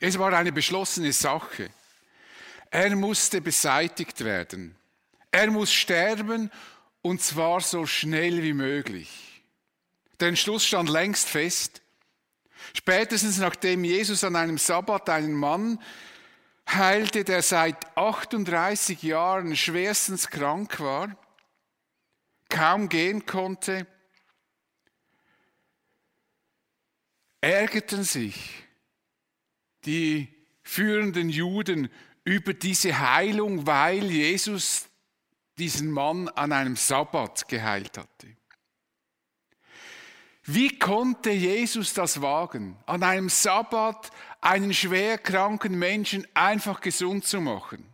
[0.00, 1.70] Es war eine beschlossene Sache.
[2.70, 4.76] Er musste beseitigt werden.
[5.30, 6.50] Er muss sterben
[7.02, 9.42] und zwar so schnell wie möglich.
[10.20, 11.82] Der Entschluss stand längst fest.
[12.74, 15.80] Spätestens nachdem Jesus an einem Sabbat einen Mann
[16.68, 21.16] heilte, der seit 38 Jahren schwerstens krank war,
[22.48, 23.86] kaum gehen konnte,
[27.40, 28.65] ärgerten sich
[29.86, 30.28] die
[30.62, 31.88] führenden Juden
[32.24, 34.88] über diese Heilung, weil Jesus
[35.58, 38.36] diesen Mann an einem Sabbat geheilt hatte.
[40.44, 44.10] Wie konnte Jesus das wagen, an einem Sabbat
[44.40, 47.84] einen schwer kranken Menschen einfach gesund zu machen?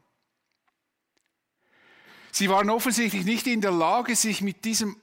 [2.31, 4.97] Sie waren offensichtlich nicht in der Lage, sich mit diesem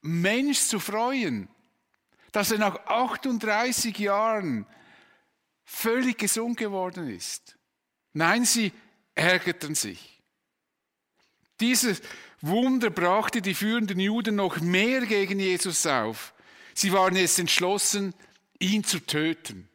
[0.00, 1.48] Mensch zu freuen,
[2.32, 4.66] dass er nach 38 Jahren
[5.66, 7.58] völlig gesund geworden ist.
[8.14, 8.72] Nein, sie
[9.14, 10.22] ärgerten sich.
[11.60, 12.00] Dieses
[12.40, 16.32] Wunder brachte die führenden Juden noch mehr gegen Jesus auf.
[16.74, 18.14] Sie waren jetzt entschlossen,
[18.58, 19.68] ihn zu töten.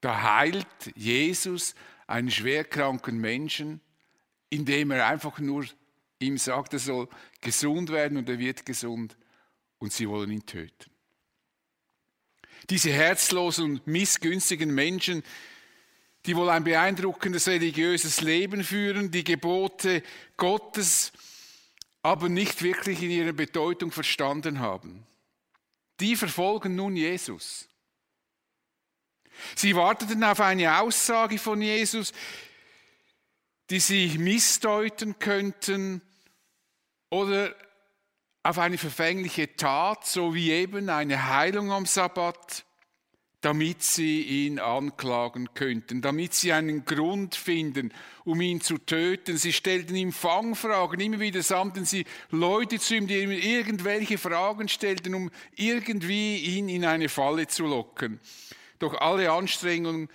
[0.00, 1.74] Da heilt Jesus
[2.06, 3.80] einen schwerkranken Menschen,
[4.50, 5.64] indem er einfach nur
[6.18, 7.08] ihm sagt, er soll
[7.40, 9.16] gesund werden und er wird gesund
[9.78, 10.93] und sie wollen ihn töten.
[12.70, 15.22] Diese herzlosen und missgünstigen Menschen,
[16.26, 20.02] die wohl ein beeindruckendes religiöses Leben führen, die Gebote
[20.36, 21.12] Gottes
[22.02, 25.06] aber nicht wirklich in ihrer Bedeutung verstanden haben.
[26.00, 27.66] Die verfolgen nun Jesus.
[29.54, 32.12] Sie warteten auf eine Aussage von Jesus,
[33.70, 36.02] die sie missdeuten könnten
[37.08, 37.54] oder
[38.44, 42.64] auf eine verfängliche Tat, so wie eben eine Heilung am Sabbat,
[43.40, 47.92] damit sie ihn anklagen könnten, damit sie einen Grund finden,
[48.24, 49.38] um ihn zu töten.
[49.38, 54.68] Sie stellten ihm Fangfragen, immer wieder sammelten sie Leute zu ihm, die ihm irgendwelche Fragen
[54.68, 58.20] stellten, um irgendwie ihn in eine Falle zu locken.
[58.78, 60.08] Doch alle Anstrengungen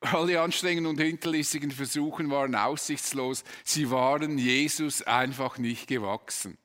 [0.00, 3.44] alle Anstrengungen und hinterlistigen Versuchen waren aussichtslos.
[3.64, 6.58] Sie waren Jesus einfach nicht gewachsen.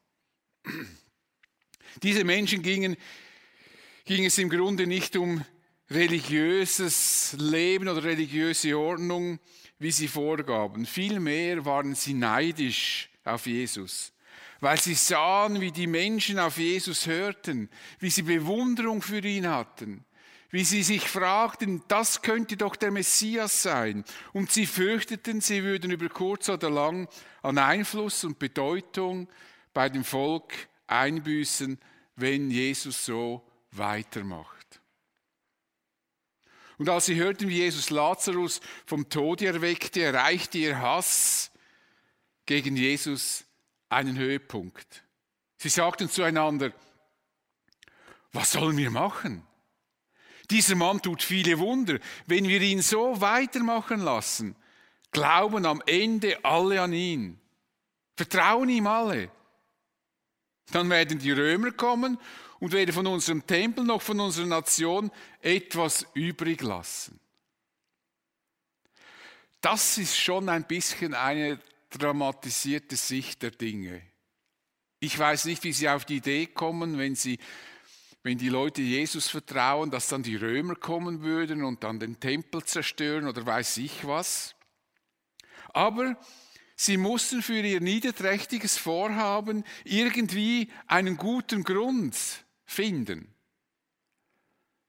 [2.04, 2.96] Diese Menschen gingen,
[4.06, 5.44] ging es im Grunde nicht um
[5.90, 9.40] religiöses Leben oder religiöse Ordnung,
[9.80, 10.86] wie sie vorgaben.
[10.86, 14.14] Vielmehr waren sie neidisch auf Jesus,
[14.60, 17.70] weil sie sahen, wie die Menschen auf Jesus hörten,
[18.00, 20.06] wie sie Bewunderung für ihn hatten,
[20.50, 24.04] wie sie sich fragten, das könnte doch der Messias sein.
[24.34, 27.08] Und sie fürchteten, sie würden über kurz oder lang
[27.42, 29.30] an Einfluss und Bedeutung
[29.74, 30.54] bei dem Volk
[30.92, 31.80] einbüßen,
[32.16, 34.82] wenn Jesus so weitermacht.
[36.78, 41.52] Und als sie hörten, wie Jesus Lazarus vom Tode erweckte, erreichte ihr Hass
[42.46, 43.46] gegen Jesus
[43.90, 45.04] einen Höhepunkt.
[45.58, 46.74] Sie sagten zueinander,
[48.34, 49.46] was sollen wir machen?
[50.50, 52.00] Dieser Mann tut viele Wunder.
[52.26, 54.56] Wenn wir ihn so weitermachen lassen,
[55.12, 57.40] glauben am Ende alle an ihn.
[58.16, 59.30] Vertrauen ihm alle.
[60.72, 62.18] Dann werden die Römer kommen
[62.60, 65.12] und weder von unserem Tempel noch von unserer Nation
[65.42, 67.20] etwas übrig lassen.
[69.62, 71.60] Das ist schon ein bisschen eine
[71.92, 74.02] dramatisierte Sicht der Dinge.
[75.00, 77.38] Ich weiß nicht, wie Sie auf die Idee kommen, wenn Sie
[78.24, 82.64] wenn die Leute Jesus vertrauen, dass dann die Römer kommen würden und dann den Tempel
[82.64, 84.56] zerstören oder weiß ich was.
[85.70, 86.16] Aber
[86.76, 92.16] Sie mussten für ihr niederträchtiges Vorhaben irgendwie einen guten Grund
[92.66, 93.34] finden.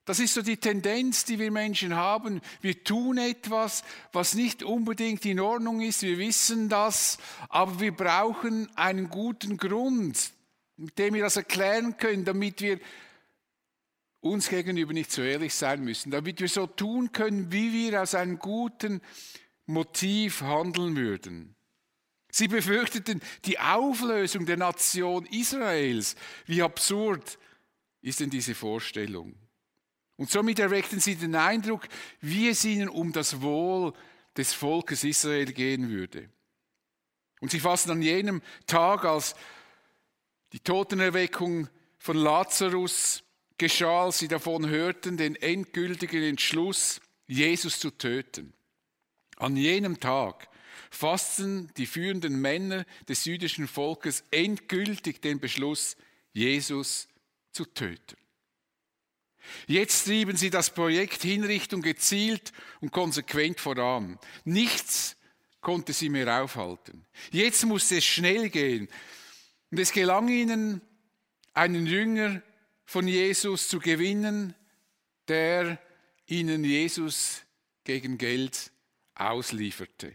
[0.05, 2.41] Das ist so die Tendenz, die wir Menschen haben.
[2.61, 6.03] Wir tun etwas, was nicht unbedingt in Ordnung ist.
[6.03, 10.33] Wir wissen das, aber wir brauchen einen guten Grund,
[10.77, 12.81] mit dem wir das erklären können, damit wir
[14.21, 18.15] uns gegenüber nicht so ehrlich sein müssen, damit wir so tun können, wie wir aus
[18.17, 19.01] einem guten
[19.67, 21.55] Motiv handeln würden.
[22.35, 26.17] Sie befürchteten die Auflösung der Nation Israels.
[26.47, 27.39] Wie absurd
[28.01, 29.35] ist denn diese Vorstellung?
[30.17, 31.87] Und somit erweckten sie den Eindruck,
[32.21, 33.93] wie es ihnen um das Wohl
[34.35, 36.31] des Volkes Israel gehen würde.
[37.41, 39.35] Und sie fassen an jenem Tag, als
[40.53, 41.69] die Totenerweckung
[41.99, 43.25] von Lazarus
[43.59, 48.55] geschah, als sie davon hörten, den endgültigen Entschluss, Jesus zu töten.
[49.37, 50.49] An jenem Tag
[50.93, 55.97] fassten die führenden Männer des jüdischen Volkes endgültig den Beschluss,
[56.33, 57.09] Jesus
[57.51, 58.17] zu töten.
[59.67, 64.19] Jetzt trieben sie das Projekt Hinrichtung gezielt und konsequent voran.
[64.45, 65.17] Nichts
[65.61, 67.05] konnte sie mehr aufhalten.
[67.31, 68.89] Jetzt musste es schnell gehen.
[69.71, 70.83] Und es gelang ihnen,
[71.55, 72.43] einen Jünger
[72.85, 74.55] von Jesus zu gewinnen,
[75.27, 75.81] der
[76.27, 77.43] ihnen Jesus
[77.85, 78.71] gegen Geld
[79.15, 80.13] auslieferte.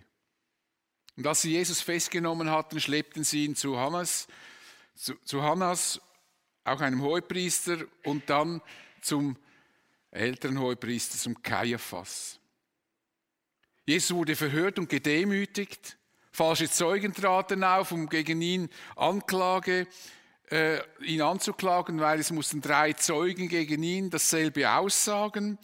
[1.17, 4.27] Und als sie Jesus festgenommen hatten, schleppten sie ihn zu Hannas,
[4.95, 5.99] zu, zu Hannas,
[6.63, 8.61] auch einem Hohepriester, und dann
[9.01, 9.35] zum
[10.11, 12.39] älteren Hohepriester, zum Kaiaphas.
[13.85, 15.97] Jesus wurde verhört und gedemütigt.
[16.31, 19.87] Falsche Zeugen traten auf, um gegen ihn Anklage,
[20.51, 25.57] äh, ihn anzuklagen, weil es mussten drei Zeugen gegen ihn dasselbe aussagen.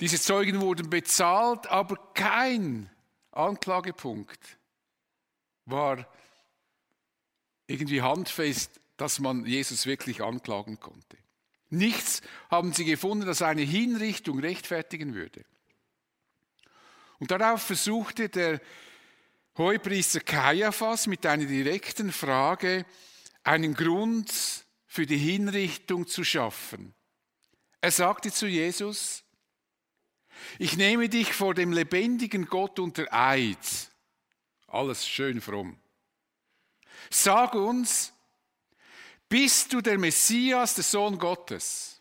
[0.00, 2.90] Diese Zeugen wurden bezahlt, aber kein
[3.38, 4.58] Anklagepunkt
[5.64, 6.06] war
[7.66, 11.16] irgendwie handfest, dass man Jesus wirklich anklagen konnte.
[11.70, 15.44] Nichts haben sie gefunden, das eine Hinrichtung rechtfertigen würde.
[17.18, 18.60] Und darauf versuchte der
[19.56, 22.86] Hohepriester Kaiaphas mit einer direkten Frage
[23.42, 24.32] einen Grund
[24.86, 26.94] für die Hinrichtung zu schaffen.
[27.80, 29.24] Er sagte zu Jesus,
[30.58, 33.58] ich nehme dich vor dem lebendigen Gott unter Eid.
[34.66, 35.80] Alles schön fromm.
[37.10, 38.12] Sag uns,
[39.28, 42.00] bist du der Messias, der Sohn Gottes?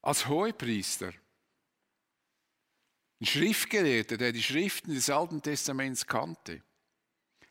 [0.00, 1.12] Als Hohepriester,
[3.20, 6.62] ein Schriftgelehrter, der die Schriften des Alten Testaments kannte,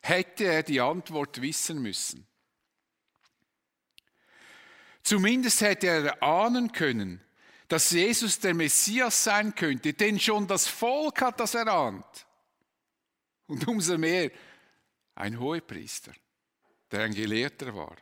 [0.02, 2.28] hätte er die Antwort wissen müssen.
[5.08, 7.22] Zumindest hätte er ahnen können,
[7.70, 12.28] dass Jesus der Messias sein könnte, denn schon das Volk hat das erahnt.
[13.46, 14.32] Und umso mehr
[15.16, 16.12] ein Hohepriester,
[16.92, 17.96] der ein Gelehrter war.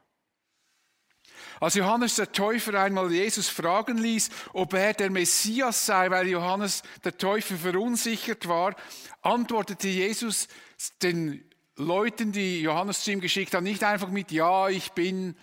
[1.60, 6.82] Als Johannes der Täufer einmal Jesus fragen ließ, ob er der Messias sei, weil Johannes
[7.04, 8.76] der Täufer verunsichert war,
[9.22, 10.48] antwortete Jesus
[11.04, 15.36] den Leuten, die Johannes zu ihm geschickt haben, nicht einfach mit Ja, ich bin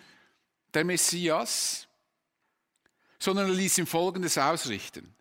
[0.74, 1.86] der Messias,
[3.18, 5.14] sondern er ließ ihm Folgendes ausrichten.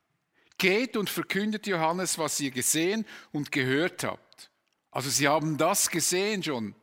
[0.58, 4.52] Geht und verkündet Johannes, was ihr gesehen und gehört habt.
[4.92, 6.76] Also sie haben das gesehen schon.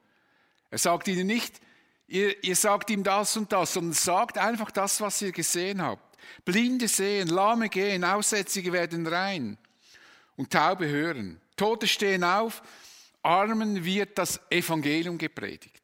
[0.71, 1.61] Er sagt ihnen nicht,
[2.07, 6.17] ihr, ihr sagt ihm das und das, sondern sagt einfach das, was ihr gesehen habt.
[6.45, 9.59] Blinde sehen, Lahme gehen, Aussätzige werden rein
[10.37, 11.41] und Taube hören.
[11.57, 12.63] Tote stehen auf,
[13.23, 15.78] Armen wird das Evangelium gepredigt.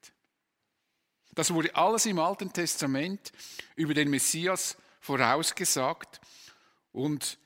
[1.35, 3.33] Das wurde alles im Alten Testament
[3.77, 6.21] über den Messias vorausgesagt
[6.93, 7.39] und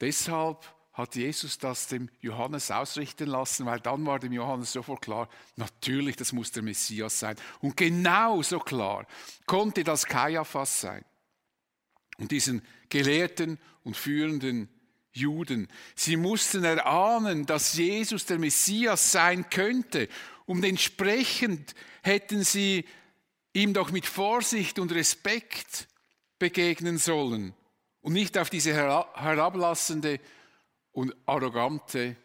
[0.00, 5.28] deshalb hat Jesus das dem Johannes ausrichten lassen, weil dann war dem Johannes sofort klar,
[5.56, 7.36] natürlich, das muss der Messias sein.
[7.60, 9.06] Und genauso klar
[9.46, 11.04] konnte das Kaiaphas sein.
[12.18, 14.68] Und diesen gelehrten und führenden
[15.12, 20.08] Juden, sie mussten erahnen, dass Jesus der Messias sein könnte.
[20.46, 22.84] Und entsprechend hätten sie
[23.52, 25.88] ihm doch mit Vorsicht und Respekt
[26.38, 27.54] begegnen sollen
[28.00, 30.20] und nicht auf diese herablassende
[30.92, 32.16] und arrogante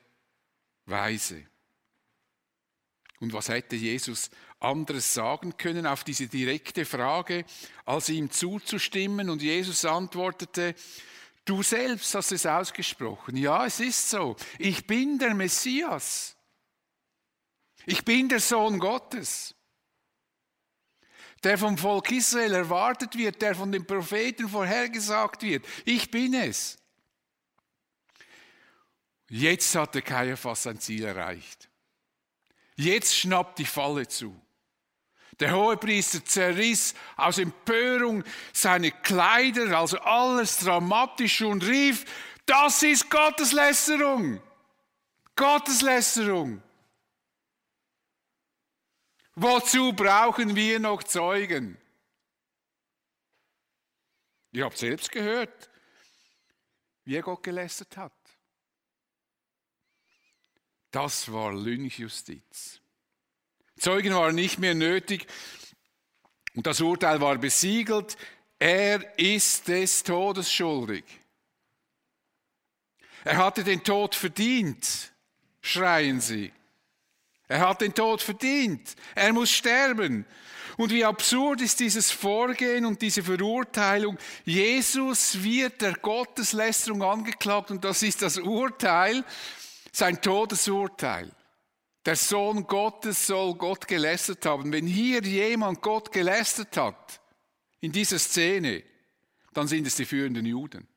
[0.86, 1.46] Weise.
[3.20, 4.30] Und was hätte Jesus
[4.60, 7.46] anderes sagen können auf diese direkte Frage,
[7.86, 9.30] als ihm zuzustimmen?
[9.30, 10.76] Und Jesus antwortete,
[11.46, 13.38] du selbst hast es ausgesprochen.
[13.38, 14.36] Ja, es ist so.
[14.60, 16.37] Ich bin der Messias.
[17.88, 19.56] Ich bin der Sohn Gottes.
[21.42, 25.66] Der vom Volk Israel erwartet wird, der von den Propheten vorhergesagt wird.
[25.86, 26.78] Ich bin es.
[29.30, 31.70] Jetzt hat der Kaiaphas sein Ziel erreicht.
[32.76, 34.38] Jetzt schnappt die Falle zu.
[35.40, 42.04] Der Hohepriester zerriss aus Empörung seine Kleider, also alles dramatisch und rief,
[42.46, 44.42] das ist Gotteslästerung.
[45.38, 46.62] Gotteslästerung.
[49.40, 51.78] Wozu brauchen wir noch Zeugen?
[54.52, 55.70] Ihr habt selbst gehört,
[57.04, 58.16] wie er Gott gelästert hat.
[60.90, 62.82] Das war Lynchjustiz.
[63.78, 65.28] Zeugen waren nicht mehr nötig
[66.56, 68.18] und das Urteil war besiegelt.
[68.58, 71.06] Er ist des Todes schuldig.
[73.24, 75.14] Er hatte den Tod verdient,
[75.62, 76.52] schreien sie.
[77.48, 78.96] Er hat den Tod verdient.
[79.16, 80.26] Er muss sterben.
[80.78, 84.18] Und wie absurd ist dieses Vorgehen und diese Verurteilung.
[84.46, 89.24] Jesus wird der Gotteslästerung angeklagt und das ist das Urteil,
[89.92, 91.32] sein Todesurteil.
[92.08, 94.72] der Sohn Gottes soll Gott gelästert haben.
[94.72, 97.20] Wenn hier jemand Gott gelästert hat,
[97.82, 98.82] in dieser Szene,
[99.54, 100.88] dann sind es die führenden Juden.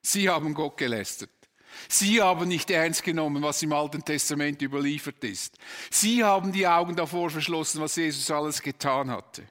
[0.00, 1.41] Sie haben Gott gelästert.
[1.88, 5.56] Sie haben nicht ernst genommen, was im Alten Testament überliefert ist.
[5.90, 9.46] Sie haben die Augen davor verschlossen, was Jesus alles getan hatte.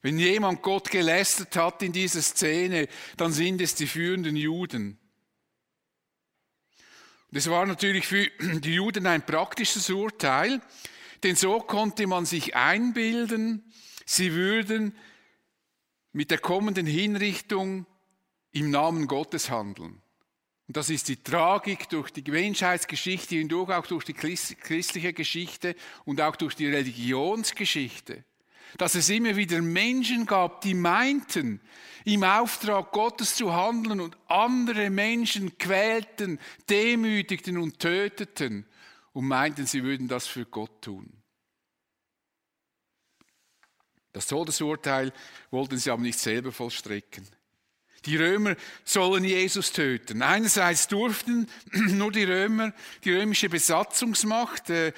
[0.00, 4.98] Wenn jemand Gott gelästert hat in dieser Szene, dann sind es die führenden Juden.
[7.30, 10.60] Das war natürlich für die Juden ein praktisches Urteil,
[11.22, 13.72] denn so konnte man sich einbilden,
[14.06, 14.96] sie würden
[16.12, 17.86] mit der kommenden Hinrichtung
[18.58, 20.00] im Namen Gottes handeln.
[20.66, 25.74] Und das ist die Tragik durch die Menschheitsgeschichte hindurch, auch durch die christliche Geschichte
[26.04, 28.24] und auch durch die Religionsgeschichte.
[28.76, 31.62] Dass es immer wieder Menschen gab, die meinten,
[32.04, 36.38] im Auftrag Gottes zu handeln und andere Menschen quälten,
[36.68, 38.66] demütigten und töteten
[39.14, 41.10] und meinten, sie würden das für Gott tun.
[44.12, 45.12] Das Todesurteil
[45.50, 47.26] wollten sie aber nicht selber vollstrecken.
[48.06, 50.22] Die Römer sollen Jesus töten.
[50.22, 52.72] Einerseits durften nur die Römer,
[53.04, 54.92] die römische Besatzungsmacht, äh,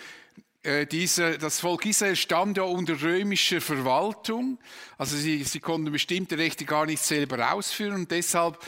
[0.62, 4.59] äh, diese, das Volk Israel stand ja unter römischer Verwaltung.
[4.99, 8.59] Also sie, sie konnten bestimmte Rechte gar nicht selber ausführen und deshalb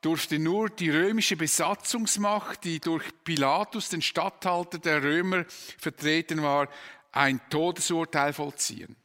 [0.00, 5.44] durfte nur die römische Besatzungsmacht, die durch Pilatus, den Statthalter der Römer,
[5.78, 6.68] vertreten war,
[7.12, 8.96] ein Todesurteil vollziehen.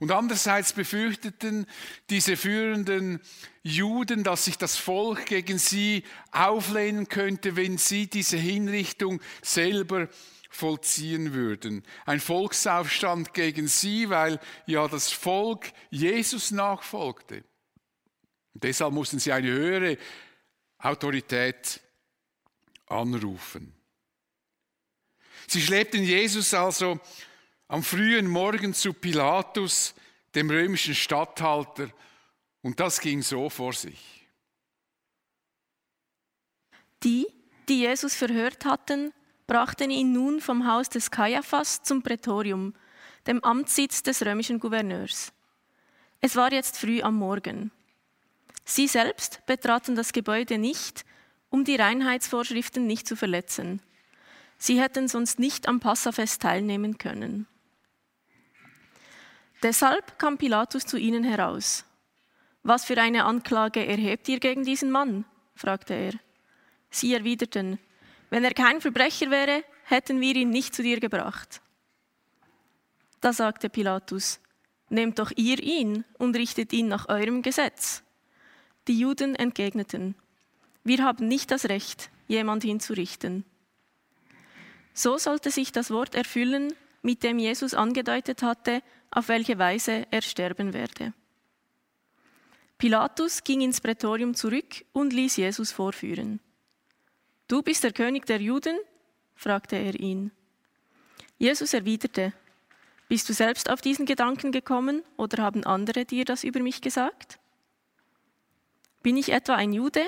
[0.00, 1.66] Und andererseits befürchteten
[2.10, 3.20] diese führenden
[3.62, 10.08] Juden, dass sich das Volk gegen sie auflehnen könnte, wenn sie diese Hinrichtung selber
[10.50, 11.84] vollziehen würden.
[12.06, 17.44] Ein Volksaufstand gegen sie, weil ja das Volk Jesus nachfolgte.
[18.54, 19.98] Und deshalb mussten sie eine höhere
[20.78, 21.80] Autorität
[22.86, 23.74] anrufen.
[25.46, 27.00] Sie schleppten Jesus also
[27.68, 29.94] am frühen Morgen zu Pilatus,
[30.34, 31.88] dem römischen Statthalter,
[32.62, 34.26] und das ging so vor sich.
[37.02, 37.26] Die,
[37.68, 39.12] die Jesus verhört hatten,
[39.46, 42.74] brachten ihn nun vom Haus des Kaiaphas zum Prätorium,
[43.26, 45.32] dem Amtssitz des römischen Gouverneurs.
[46.20, 47.70] Es war jetzt früh am Morgen.
[48.64, 51.04] Sie selbst betraten das Gebäude nicht,
[51.50, 53.82] um die Reinheitsvorschriften nicht zu verletzen.
[54.56, 57.46] Sie hätten sonst nicht am Passafest teilnehmen können.
[59.64, 61.86] Deshalb kam Pilatus zu ihnen heraus.
[62.62, 65.24] Was für eine Anklage erhebt ihr gegen diesen Mann?
[65.54, 66.12] fragte er.
[66.90, 67.78] Sie erwiderten,
[68.28, 71.62] wenn er kein Verbrecher wäre, hätten wir ihn nicht zu dir gebracht.
[73.22, 74.38] Da sagte Pilatus,
[74.90, 78.02] nehmt doch ihr ihn und richtet ihn nach eurem Gesetz.
[78.86, 80.14] Die Juden entgegneten,
[80.82, 83.46] wir haben nicht das Recht, jemand hinzurichten.
[84.92, 90.22] So sollte sich das Wort erfüllen, mit dem Jesus angedeutet hatte, auf welche Weise er
[90.22, 91.12] sterben werde.
[92.78, 96.40] Pilatus ging ins Prätorium zurück und ließ Jesus vorführen.
[97.46, 98.76] Du bist der König der Juden?
[99.34, 100.32] fragte er ihn.
[101.38, 102.32] Jesus erwiderte,
[103.08, 107.38] Bist du selbst auf diesen Gedanken gekommen oder haben andere dir das über mich gesagt?
[109.02, 110.02] Bin ich etwa ein Jude?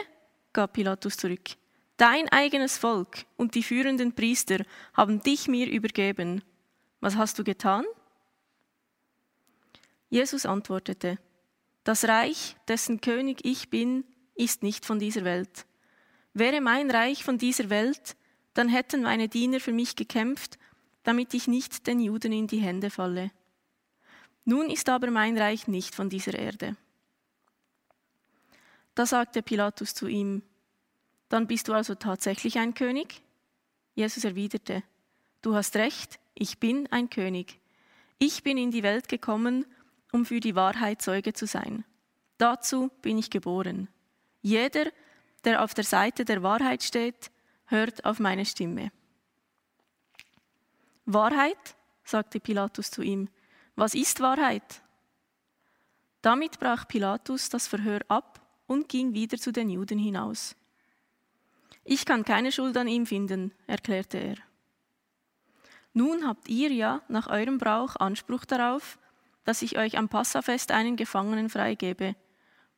[0.55, 1.51] gab Pilatus zurück.
[1.99, 6.43] Dein eigenes Volk und die führenden Priester haben dich mir übergeben.
[7.01, 7.85] Was hast du getan?
[10.09, 11.19] Jesus antwortete,
[11.85, 15.67] das Reich, dessen König ich bin, ist nicht von dieser Welt.
[16.35, 18.17] Wäre mein Reich von dieser Welt,
[18.55, 20.59] dann hätten meine Diener für mich gekämpft,
[21.03, 23.31] damit ich nicht den Juden in die Hände falle.
[24.45, 26.77] Nun ist aber mein Reich nicht von dieser Erde.
[28.95, 30.43] Da sagte Pilatus zu ihm,
[31.29, 33.23] dann bist du also tatsächlich ein König?
[33.95, 34.83] Jesus erwiderte,
[35.43, 37.59] du hast recht, ich bin ein König.
[38.19, 39.65] Ich bin in die Welt gekommen,
[40.13, 41.85] um für die Wahrheit Zeuge zu sein.
[42.39, 43.89] Dazu bin ich geboren.
[44.43, 44.87] Jeder,
[45.45, 47.31] der auf der Seite der Wahrheit steht,
[47.65, 48.93] hört auf meine Stimme.
[51.07, 53.29] Wahrheit, sagte Pilatus zu ihm.
[53.75, 54.83] Was ist Wahrheit?
[56.21, 60.55] Damit brach Pilatus das Verhör ab und ging wieder zu den Juden hinaus.
[61.85, 64.37] Ich kann keine Schuld an ihm finden, erklärte er.
[65.97, 68.99] Nun habt ihr ja nach eurem Brauch Anspruch darauf,
[69.45, 72.15] dass ich euch am Passafest einen Gefangenen freigebe.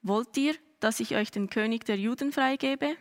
[0.03, 2.97] Wollt ihr, dass ich euch den König der Juden freigebe?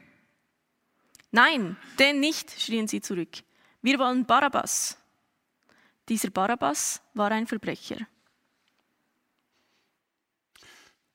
[1.30, 3.44] Nein, den nicht, schrien sie zurück.
[3.84, 4.98] Wir wollen Barabbas.
[6.10, 8.08] Dieser Barabbas war ein Verbrecher.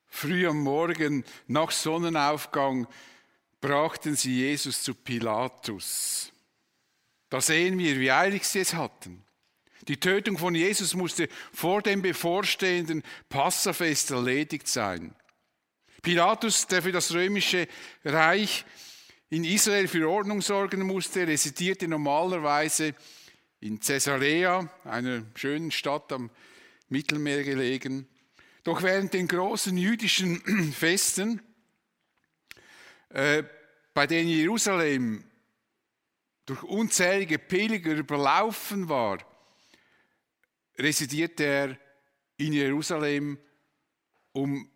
[0.06, 2.86] Früh am Morgen nach Sonnenaufgang
[3.60, 6.31] brachten sie Jesus zu Pilatus.
[7.32, 9.24] Da sehen wir, wie eilig sie es hatten.
[9.88, 15.14] Die Tötung von Jesus musste vor dem bevorstehenden Passafest erledigt sein.
[16.02, 17.68] Pilatus, der für das römische
[18.04, 18.66] Reich
[19.30, 22.94] in Israel für Ordnung sorgen musste, residierte normalerweise
[23.60, 26.28] in Caesarea, einer schönen Stadt am
[26.90, 28.06] Mittelmeer gelegen.
[28.62, 31.40] Doch während den großen jüdischen Festen,
[33.08, 33.42] äh,
[33.94, 35.24] bei denen Jerusalem
[36.46, 39.18] durch unzählige Pilger überlaufen war,
[40.78, 41.78] residierte er
[42.36, 43.38] in Jerusalem,
[44.32, 44.68] um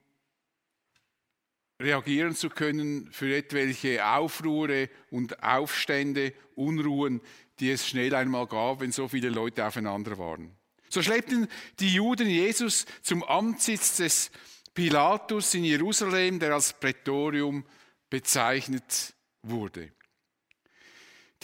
[1.81, 7.21] reagieren zu können für etwelche Aufruhre und Aufstände, Unruhen,
[7.59, 10.57] die es schnell einmal gab, wenn so viele Leute aufeinander waren.
[10.89, 11.49] So schleppten
[11.81, 14.31] die Juden Jesus zum Amtssitz des
[14.73, 17.65] Pilatus in Jerusalem, der als Prätorium
[18.09, 19.93] bezeichnet wurde.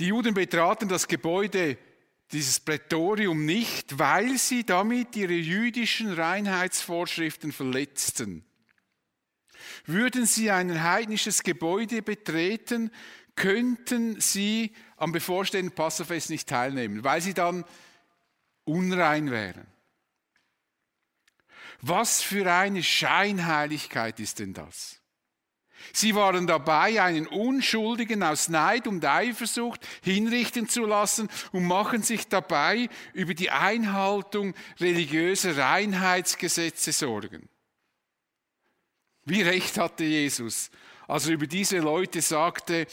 [0.03, 1.79] Die Juden betraten das Gebäude
[2.33, 8.45] dieses Prätorium nicht, weil sie damit ihre jüdischen Reinheitsvorschriften verletzten.
[9.87, 12.91] Würden sie ein heidnisches Gebäude betreten,
[13.37, 17.65] könnten sie am bevorstehenden Passafest nicht teilnehmen, weil sie dann
[18.65, 19.69] unrein wären.
[21.81, 25.02] Was für eine Scheinheiligkeit ist denn das?
[25.93, 32.29] Sie waren dabei, einen Unschuldigen aus Neid und Eifersucht hinrichten zu lassen und machen sich
[32.29, 37.49] dabei über die Einhaltung religiöser Reinheitsgesetze Sorgen.
[39.25, 40.71] Wie recht hatte Jesus,
[41.07, 42.87] als er über diese Leute sagte,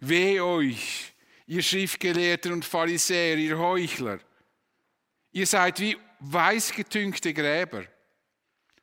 [0.00, 1.12] weh euch,
[1.46, 4.18] ihr Schriftgelehrten und Pharisäer, ihr Heuchler,
[5.32, 7.84] ihr seid wie weißgetünkte Gräber.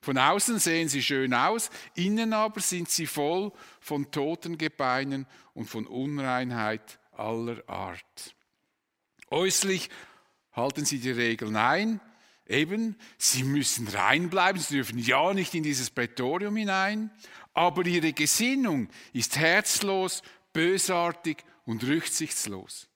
[0.04, 5.70] Von außen sehen sie schön aus, innen aber sind sie voll von toten Gebeinen und
[5.70, 8.36] von Unreinheit aller Art.
[9.32, 9.90] Äußerlich
[10.52, 12.02] halten sie die Regeln ein,
[12.46, 17.10] Eben, sie müssen rein bleiben, sie dürfen ja nicht in dieses Prätorium hinein,
[17.54, 22.90] aber ihre Gesinnung ist herzlos, bösartig und rücksichtslos.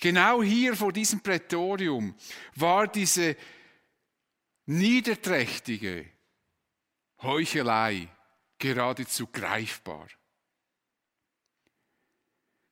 [0.00, 2.16] Genau hier vor diesem Prätorium
[2.56, 3.36] war diese
[4.68, 6.04] niederträchtige
[7.22, 8.08] Heuchelei
[8.58, 10.06] geradezu greifbar.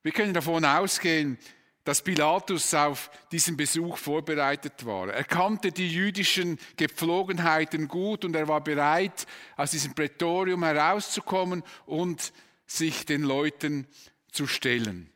[0.03, 1.39] Wir können davon ausgehen,
[1.85, 5.09] dass Pilatus auf diesen Besuch vorbereitet war.
[5.09, 12.33] Er kannte die jüdischen Gepflogenheiten gut und er war bereit, aus diesem Prätorium herauszukommen und
[12.67, 13.87] sich den Leuten
[14.31, 15.11] zu stellen.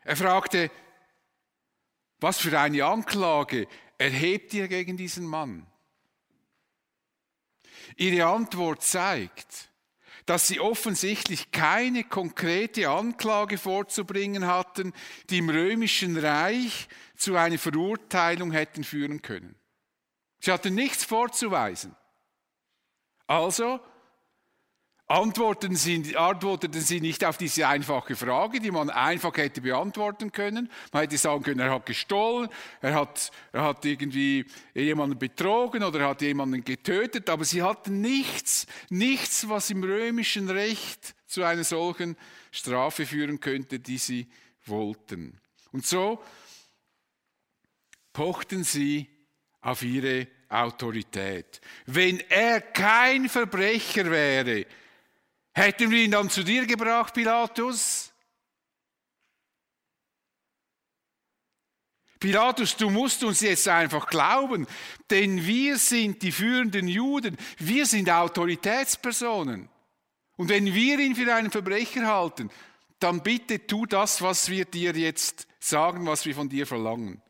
[0.00, 0.70] Er fragte,
[2.20, 5.66] was für eine Anklage erhebt ihr gegen diesen Mann?
[7.96, 9.70] Ihre Antwort zeigt,
[10.26, 14.92] dass sie offensichtlich keine konkrete Anklage vorzubringen hatten,
[15.28, 19.54] die im römischen Reich zu einer Verurteilung hätten führen können.
[20.40, 21.94] Sie hatten nichts vorzuweisen.
[23.26, 23.80] Also
[25.06, 30.70] antworteten sie, antworteten sie nicht auf diese einfache Frage, die man einfach hätte beantworten können.
[30.92, 32.48] Man hätte sagen können, er hat gestohlen,
[32.80, 38.00] er hat, er hat irgendwie jemanden betrogen oder er hat jemanden getötet, aber sie hatten
[38.00, 42.16] nichts, nichts, was im römischen Recht zu einer solchen
[42.50, 44.28] Strafe führen könnte, die sie
[44.64, 45.38] wollten.
[45.72, 46.22] Und so
[48.12, 49.08] pochten sie
[49.60, 51.60] auf ihre Autorität.
[51.86, 54.66] Wenn er kein Verbrecher wäre,
[55.54, 58.12] Hätten wir ihn dann zu dir gebracht, Pilatus?
[62.18, 64.66] Pilatus, du musst uns jetzt einfach glauben,
[65.10, 69.68] denn wir sind die führenden Juden, wir sind Autoritätspersonen.
[70.36, 72.50] Und wenn wir ihn für einen Verbrecher halten,
[72.98, 77.22] dann bitte tu das, was wir dir jetzt sagen, was wir von dir verlangen.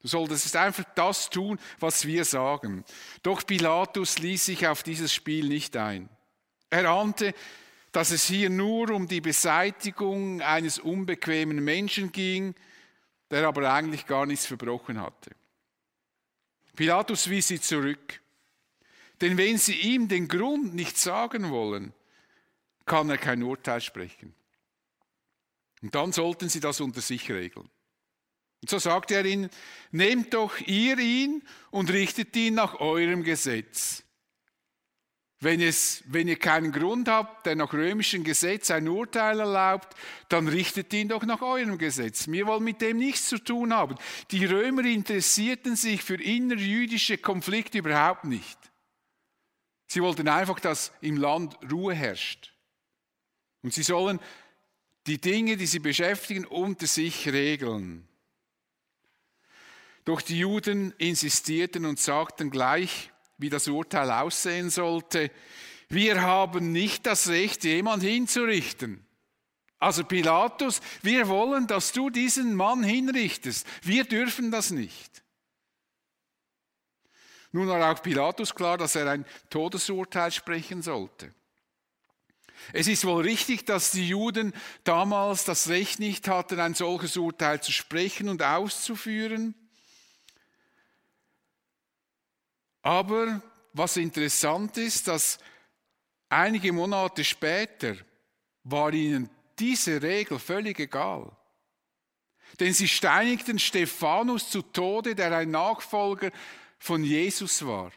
[0.00, 2.84] Du solltest einfach das tun, was wir sagen.
[3.22, 6.08] Doch Pilatus ließ sich auf dieses Spiel nicht ein.
[6.70, 7.34] Er ahnte,
[7.92, 12.54] dass es hier nur um die Beseitigung eines unbequemen Menschen ging,
[13.30, 15.30] der aber eigentlich gar nichts verbrochen hatte.
[16.76, 18.20] Pilatus wies sie zurück.
[19.20, 21.92] Denn wenn sie ihm den Grund nicht sagen wollen,
[22.86, 24.34] kann er kein Urteil sprechen.
[25.82, 27.68] Und dann sollten sie das unter sich regeln.
[28.60, 29.50] Und so sagte er ihnen,
[29.90, 34.04] nehmt doch ihr ihn und richtet ihn nach eurem Gesetz.
[35.40, 39.94] Wenn, es, wenn ihr keinen Grund habt, der nach römischem Gesetz ein Urteil erlaubt,
[40.28, 42.26] dann richtet ihn doch nach eurem Gesetz.
[42.26, 43.94] Wir wollen mit dem nichts zu tun haben.
[44.32, 48.58] Die Römer interessierten sich für innerjüdische Konflikte überhaupt nicht.
[49.86, 52.52] Sie wollten einfach, dass im Land Ruhe herrscht.
[53.62, 54.18] Und sie sollen
[55.06, 58.08] die Dinge, die sie beschäftigen, unter sich regeln.
[60.04, 65.30] Doch die Juden insistierten und sagten gleich, wie das Urteil aussehen sollte,
[65.88, 69.04] wir haben nicht das Recht, jemand hinzurichten.
[69.78, 73.66] Also Pilatus, wir wollen, dass du diesen Mann hinrichtest.
[73.82, 75.22] Wir dürfen das nicht.
[77.52, 81.32] Nun war auch Pilatus klar, dass er ein Todesurteil sprechen sollte.
[82.72, 84.52] Es ist wohl richtig, dass die Juden
[84.84, 89.54] damals das Recht nicht hatten, ein solches Urteil zu sprechen und auszuführen.
[92.88, 93.42] Aber
[93.74, 95.38] was interessant ist, dass
[96.30, 97.96] einige Monate später
[98.64, 101.30] war ihnen diese Regel völlig egal.
[102.58, 106.30] Denn sie steinigten Stephanus zu Tode, der ein Nachfolger
[106.78, 107.92] von Jesus war.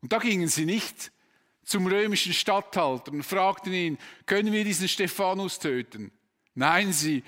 [0.00, 1.12] Und da gingen sie nicht
[1.62, 6.10] zum römischen Statthalter und fragten ihn, können wir diesen Stephanus töten?
[6.54, 7.22] Nein, sie,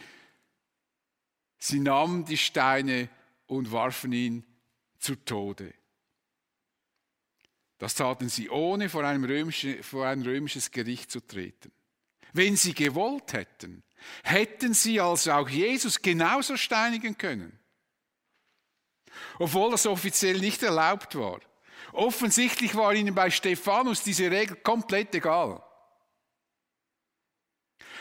[1.59, 3.09] sie nahmen die Steine
[3.47, 4.45] und warfen ihn
[4.99, 5.73] zu Tode.
[7.83, 11.73] Das taten sie, ohne vor, einem römische, vor ein römisches Gericht zu treten.
[12.33, 13.83] Wenn sie gewollt hätten,
[14.23, 17.59] hätten sie also auch Jesus genauso steinigen können.
[19.41, 21.41] Obwohl das offiziell nicht erlaubt war.
[21.93, 25.61] Offensichtlich war ihnen bei Stephanus diese Regel komplett egal.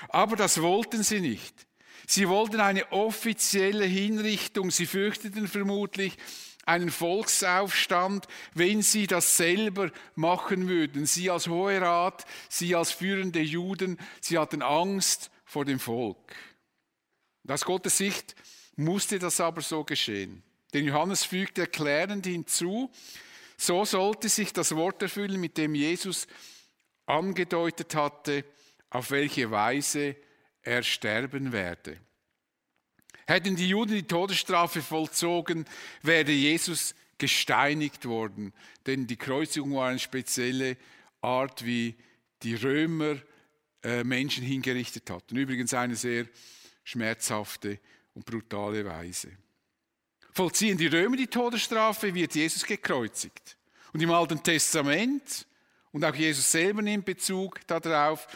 [0.09, 1.65] Aber das wollten sie nicht.
[2.05, 4.69] Sie wollten eine offizielle Hinrichtung.
[4.69, 6.19] Sie fürchteten vermutlich
[6.71, 11.05] einen Volksaufstand, wenn sie das selber machen würden.
[11.05, 16.35] Sie als Hohe Rat, sie als führende Juden, sie hatten Angst vor dem Volk.
[17.47, 18.35] Aus Gottes Sicht
[18.75, 20.43] musste das aber so geschehen.
[20.73, 22.89] Denn Johannes fügt erklärend hinzu,
[23.57, 26.27] so sollte sich das Wort erfüllen, mit dem Jesus
[27.05, 28.45] angedeutet hatte,
[28.89, 30.15] auf welche Weise
[30.61, 31.97] er sterben werde.
[33.27, 35.65] Hätten die Juden die Todesstrafe vollzogen,
[36.01, 38.51] wäre Jesus gesteinigt worden,
[38.87, 40.75] denn die Kreuzigung war eine spezielle
[41.21, 41.95] Art, wie
[42.41, 43.17] die Römer
[43.83, 45.37] äh, Menschen hingerichtet hatten.
[45.37, 46.25] Übrigens eine sehr
[46.83, 47.79] schmerzhafte
[48.15, 49.31] und brutale Weise.
[50.33, 53.57] Vollziehen die Römer die Todesstrafe, wird Jesus gekreuzigt.
[53.93, 55.45] Und im Alten Testament
[55.91, 58.27] und auch Jesus selber nimmt Bezug darauf,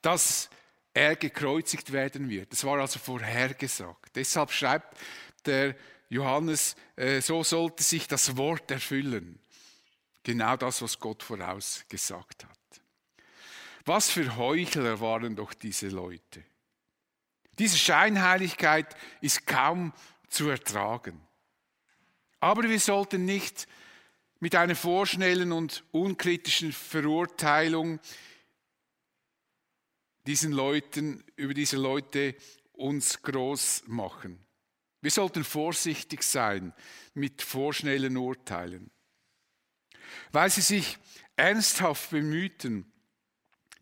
[0.00, 0.48] dass
[0.94, 2.52] er gekreuzigt werden wird.
[2.52, 4.01] Das war also vorhergesagt.
[4.14, 4.98] Deshalb schreibt
[5.46, 5.76] der
[6.08, 9.38] Johannes, äh, so sollte sich das Wort erfüllen.
[10.22, 12.58] Genau das, was Gott vorausgesagt hat.
[13.84, 16.44] Was für Heuchler waren doch diese Leute.
[17.58, 19.92] Diese Scheinheiligkeit ist kaum
[20.28, 21.20] zu ertragen.
[22.40, 23.66] Aber wir sollten nicht
[24.40, 28.00] mit einer vorschnellen und unkritischen Verurteilung
[30.26, 32.34] diesen Leuten, über diese Leute
[32.82, 34.44] uns groß machen.
[35.00, 36.72] Wir sollten vorsichtig sein
[37.14, 38.90] mit vorschnellen Urteilen.
[40.30, 40.98] Weil sie sich
[41.36, 42.92] ernsthaft bemühten,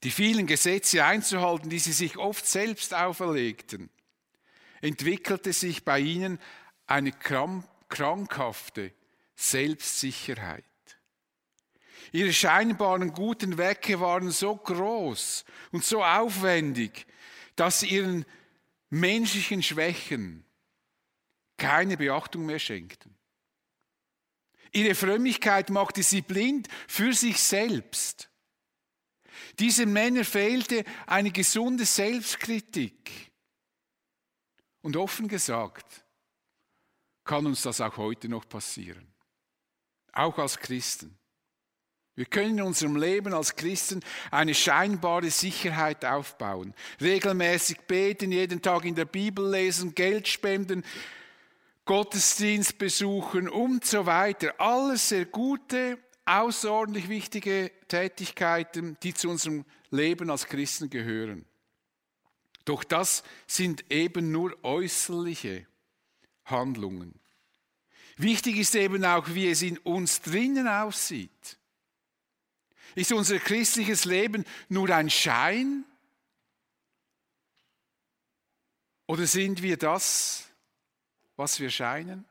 [0.03, 3.91] die vielen Gesetze einzuhalten, die sie sich oft selbst auferlegten,
[4.81, 6.39] entwickelte sich bei ihnen
[6.87, 8.93] eine krankhafte
[9.35, 10.65] Selbstsicherheit.
[12.13, 17.07] Ihre scheinbaren guten Werke waren so groß und so aufwendig,
[17.57, 18.25] dass sie ihren
[18.91, 20.45] menschlichen Schwächen
[21.57, 23.17] keine Beachtung mehr schenkten.
[24.73, 28.31] Ihre Frömmigkeit machte sie blind für sich selbst.
[29.59, 33.31] Diesen Männern fehlte eine gesunde Selbstkritik.
[34.83, 36.05] Und offen gesagt,
[37.25, 39.07] kann uns das auch heute noch passieren.
[40.13, 41.20] Auch als Christen.
[42.21, 46.75] Wir können in unserem Leben als Christen eine scheinbare Sicherheit aufbauen.
[47.01, 50.85] Regelmäßig beten, jeden Tag in der Bibel lesen, Geld spenden,
[51.87, 54.53] Gottesdienst besuchen und so weiter.
[54.61, 61.47] Alles sehr gute, außerordentlich wichtige Tätigkeiten, die zu unserem Leben als Christen gehören.
[62.67, 65.67] Doch das sind eben nur äußerliche
[66.45, 67.19] Handlungen.
[68.19, 71.57] Wichtig ist eben auch, wie es in uns drinnen aussieht.
[72.95, 75.85] Ist unser christliches Leben nur ein Schein?
[79.07, 80.49] Oder sind wir das,
[81.37, 82.25] was wir scheinen?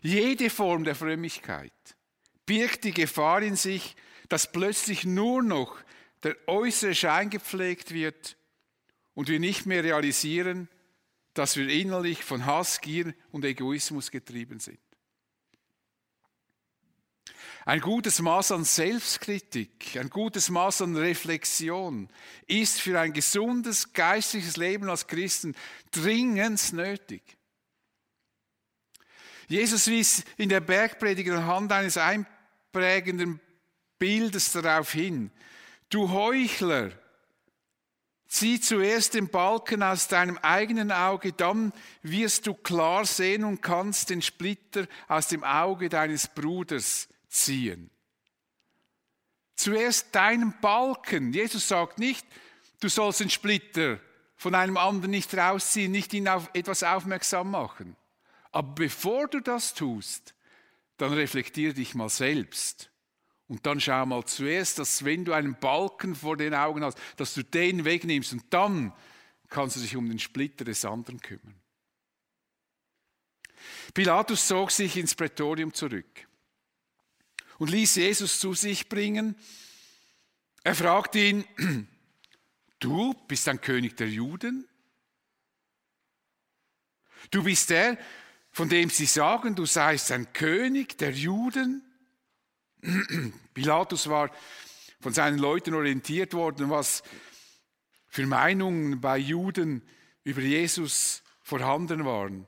[0.00, 1.72] Jede Form der Frömmigkeit
[2.46, 3.94] birgt die Gefahr in sich,
[4.28, 5.78] dass plötzlich nur noch
[6.22, 8.36] der äußere Schein gepflegt wird
[9.14, 10.68] und wir nicht mehr realisieren,
[11.34, 14.80] dass wir innerlich von Hass, Gier und Egoismus getrieben sind.
[17.64, 22.08] Ein gutes Maß an Selbstkritik, ein gutes Maß an Reflexion
[22.48, 25.54] ist für ein gesundes geistliches Leben als Christen
[25.92, 27.22] dringend nötig.
[29.46, 33.40] Jesus wies in der Bergpredigt anhand eines einprägenden
[33.96, 35.30] Bildes darauf hin.
[35.88, 36.90] Du Heuchler,
[38.26, 41.72] zieh zuerst den Balken aus deinem eigenen Auge, dann
[42.02, 47.90] wirst du klar sehen und kannst den Splitter aus dem Auge deines Bruders ziehen.
[49.56, 51.32] Zuerst deinen Balken.
[51.32, 52.26] Jesus sagt nicht,
[52.80, 53.98] du sollst den Splitter
[54.36, 57.96] von einem anderen nicht rausziehen, nicht ihn auf etwas aufmerksam machen.
[58.50, 60.34] Aber bevor du das tust,
[60.96, 62.90] dann reflektier dich mal selbst.
[63.48, 67.34] Und dann schau mal zuerst, dass wenn du einen Balken vor den Augen hast, dass
[67.34, 68.92] du den wegnimmst und dann
[69.48, 71.54] kannst du dich um den Splitter des anderen kümmern.
[73.94, 76.26] Pilatus zog sich ins Prätorium zurück
[77.58, 79.36] und ließ Jesus zu sich bringen.
[80.64, 81.44] Er fragte ihn,
[82.78, 84.68] du bist ein König der Juden?
[87.30, 87.98] Du bist der,
[88.50, 91.82] von dem sie sagen, du seist ein König der Juden?
[93.54, 94.30] Pilatus war
[95.00, 97.02] von seinen Leuten orientiert worden, was
[98.06, 99.82] für Meinungen bei Juden
[100.24, 102.46] über Jesus vorhanden waren.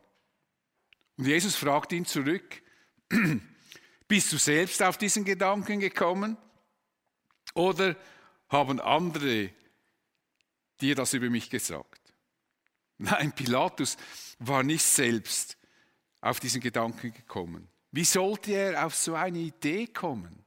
[1.16, 2.62] Und Jesus fragt ihn zurück,
[4.08, 6.36] bist du selbst auf diesen Gedanken gekommen?
[7.54, 7.96] Oder
[8.48, 9.50] haben andere
[10.80, 12.00] dir das über mich gesagt?
[12.98, 13.96] Nein, Pilatus
[14.38, 15.56] war nicht selbst
[16.20, 17.68] auf diesen Gedanken gekommen.
[17.90, 20.44] Wie sollte er auf so eine Idee kommen?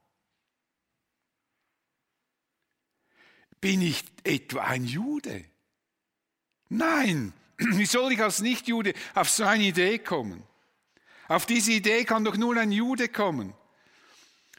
[3.60, 5.44] Bin ich etwa ein Jude?
[6.68, 10.42] Nein, wie soll ich als Nichtjude auf so eine Idee kommen?
[11.28, 13.54] Auf diese Idee kann doch nur ein Jude kommen.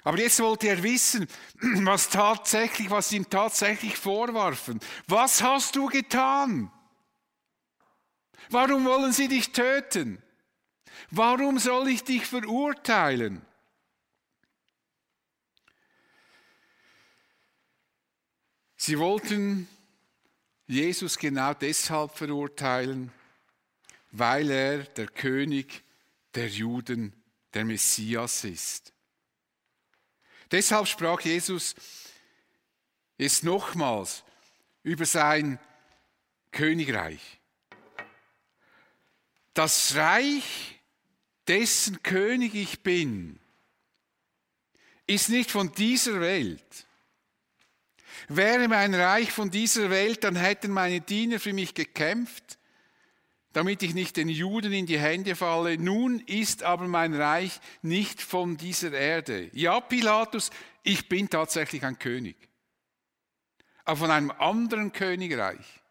[0.03, 1.27] Aber jetzt wollte er wissen,
[1.83, 4.79] was tatsächlich, was ihm tatsächlich vorwarfen.
[5.07, 6.71] Was hast du getan?
[8.49, 10.21] Warum wollen sie dich töten?
[11.11, 13.45] Warum soll ich dich verurteilen?
[18.77, 19.67] Sie wollten
[20.65, 23.11] Jesus genau deshalb verurteilen,
[24.11, 25.83] weil er der König
[26.35, 27.13] der Juden,
[27.53, 28.93] der Messias ist.
[30.51, 31.75] Deshalb sprach Jesus
[33.17, 34.23] jetzt nochmals
[34.83, 35.59] über sein
[36.51, 37.39] Königreich.
[39.53, 40.79] Das Reich
[41.47, 43.39] dessen König ich bin,
[45.07, 46.85] ist nicht von dieser Welt.
[48.27, 52.58] Wäre mein Reich von dieser Welt, dann hätten meine Diener für mich gekämpft,
[53.59, 55.77] damit ich nicht den Juden in die Hände falle.
[55.77, 59.49] Nun ist aber mein Reich nicht von dieser Erde.
[59.51, 60.49] Ja, Pilatus,
[60.81, 62.37] ich bin tatsächlich ein König,
[63.83, 65.81] aber von einem anderen Königreich.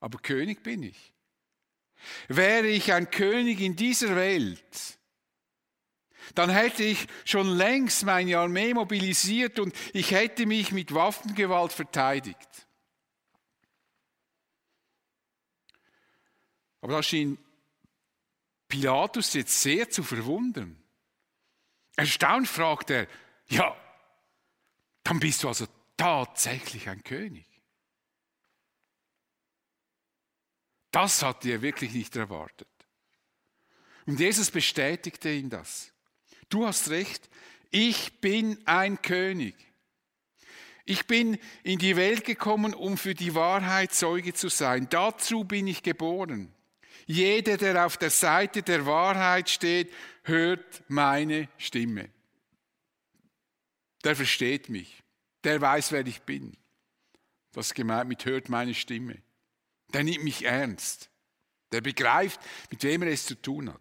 [0.00, 1.12] Aber König bin ich.
[2.26, 4.98] Wäre ich ein König in dieser Welt,
[6.34, 12.66] dann hätte ich schon längst meine Armee mobilisiert und ich hätte mich mit Waffengewalt verteidigt.
[16.84, 17.38] Aber da schien
[18.68, 20.76] Pilatus jetzt sehr zu verwundern.
[21.96, 23.08] Erstaunt fragt er,
[23.46, 23.74] ja,
[25.02, 25.66] dann bist du also
[25.96, 27.46] tatsächlich ein König.
[30.90, 32.68] Das hatte er wirklich nicht erwartet.
[34.04, 35.90] Und Jesus bestätigte ihm das.
[36.50, 37.30] Du hast recht,
[37.70, 39.56] ich bin ein König.
[40.84, 44.86] Ich bin in die Welt gekommen, um für die Wahrheit Zeuge zu sein.
[44.90, 46.53] Dazu bin ich geboren.
[47.06, 52.08] Jeder, der auf der Seite der Wahrheit steht, hört meine Stimme.
[54.04, 55.02] Der versteht mich.
[55.44, 56.56] Der weiß, wer ich bin.
[57.52, 59.22] Was gemeint mit hört meine Stimme
[59.94, 61.08] der nimmt mich ernst.
[61.72, 62.40] Der begreift,
[62.70, 63.80] mit wem er es zu tun hat.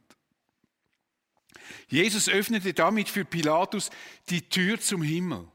[1.88, 3.90] Jesus öffnete damit für Pilatus
[4.30, 5.48] die Tür zum Himmel.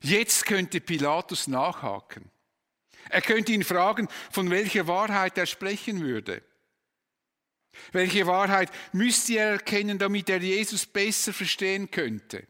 [0.00, 2.30] Jetzt könnte Pilatus nachhaken.
[3.08, 6.42] Er könnte ihn fragen, von welcher Wahrheit er sprechen würde.
[7.92, 12.46] Welche Wahrheit müsste er erkennen, damit er Jesus besser verstehen könnte?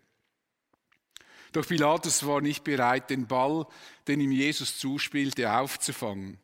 [1.52, 3.66] Doch Pilatus war nicht bereit, den Ball,
[4.08, 6.38] den ihm Jesus zuspielte, aufzufangen.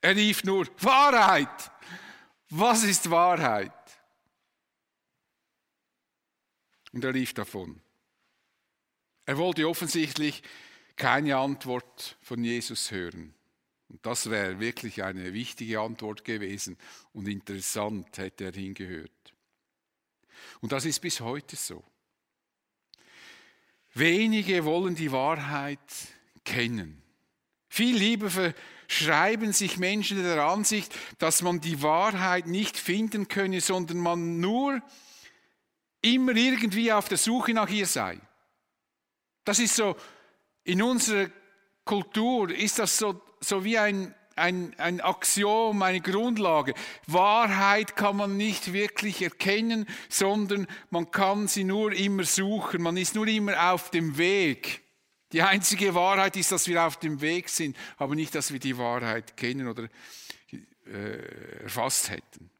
[0.00, 1.70] Er rief nur, Wahrheit!
[2.50, 3.72] Was ist Wahrheit?
[6.92, 7.80] Und er lief davon.
[9.26, 10.42] Er wollte offensichtlich
[10.98, 13.34] keine Antwort von Jesus hören.
[13.88, 16.76] Und das wäre wirklich eine wichtige Antwort gewesen
[17.14, 19.10] und interessant hätte er hingehört.
[20.60, 21.82] Und das ist bis heute so.
[23.94, 25.80] Wenige wollen die Wahrheit
[26.44, 27.02] kennen.
[27.68, 33.98] Viel lieber verschreiben sich Menschen der Ansicht, dass man die Wahrheit nicht finden könne, sondern
[33.98, 34.82] man nur
[36.02, 38.20] immer irgendwie auf der Suche nach ihr sei.
[39.44, 39.96] Das ist so,
[40.68, 41.30] in unserer
[41.84, 46.74] Kultur ist das so, so wie ein, ein, ein Axiom, eine Grundlage.
[47.06, 52.82] Wahrheit kann man nicht wirklich erkennen, sondern man kann sie nur immer suchen.
[52.82, 54.82] Man ist nur immer auf dem Weg.
[55.32, 58.76] Die einzige Wahrheit ist, dass wir auf dem Weg sind, aber nicht, dass wir die
[58.76, 59.88] Wahrheit kennen oder
[60.86, 62.50] äh, erfasst hätten.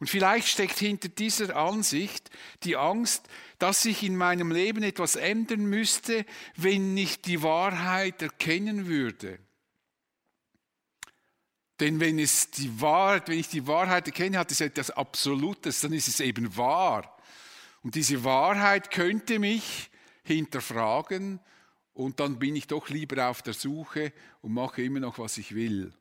[0.00, 2.30] Und vielleicht steckt hinter dieser Ansicht
[2.64, 6.24] die Angst, dass sich in meinem Leben etwas ändern müsste,
[6.56, 9.38] wenn ich die Wahrheit erkennen würde.
[11.80, 15.92] Denn wenn, es die Wahrheit, wenn ich die Wahrheit erkenne, hat es etwas Absolutes, dann
[15.92, 17.18] ist es eben wahr.
[17.82, 19.90] Und diese Wahrheit könnte mich
[20.22, 21.40] hinterfragen
[21.92, 25.54] und dann bin ich doch lieber auf der Suche und mache immer noch, was ich
[25.54, 25.92] will.